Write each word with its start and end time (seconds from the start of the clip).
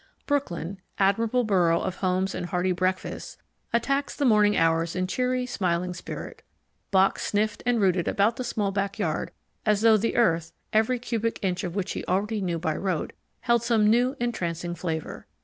Brooklyn, 0.25 0.81
admirable 0.97 1.43
borough 1.43 1.79
of 1.81 1.97
homes 1.97 2.33
and 2.33 2.47
hearty 2.47 2.71
breakfasts, 2.71 3.37
attacks 3.71 4.15
the 4.15 4.25
morning 4.25 4.57
hours 4.57 4.95
in 4.95 5.05
cheery, 5.05 5.45
smiling 5.45 5.93
spirit. 5.93 6.41
Bock 6.89 7.19
sniffed 7.19 7.61
and 7.67 7.79
rooted 7.79 8.07
about 8.07 8.37
the 8.37 8.43
small 8.43 8.71
back 8.71 8.97
yard 8.97 9.29
as 9.63 9.81
though 9.81 9.97
the 9.97 10.15
earth 10.15 10.53
(every 10.73 10.97
cubic 10.97 11.37
inch 11.43 11.63
of 11.63 11.75
which 11.75 11.91
he 11.91 12.03
already 12.05 12.41
knew 12.41 12.57
by 12.57 12.75
rote) 12.75 13.13
held 13.41 13.61
some 13.61 13.91
new 13.91 14.15
entrancing 14.19 14.73
flavour. 14.73 15.27